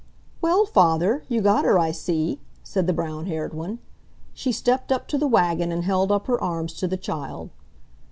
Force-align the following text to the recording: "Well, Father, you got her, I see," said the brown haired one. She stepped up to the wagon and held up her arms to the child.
"Well, 0.41 0.65
Father, 0.65 1.23
you 1.29 1.41
got 1.41 1.63
her, 1.63 1.77
I 1.77 1.91
see," 1.91 2.39
said 2.63 2.87
the 2.87 2.91
brown 2.91 3.27
haired 3.27 3.53
one. 3.53 3.77
She 4.33 4.51
stepped 4.51 4.91
up 4.91 5.07
to 5.09 5.17
the 5.19 5.27
wagon 5.27 5.71
and 5.71 5.83
held 5.83 6.11
up 6.11 6.25
her 6.25 6.41
arms 6.41 6.73
to 6.77 6.87
the 6.87 6.97
child. 6.97 7.51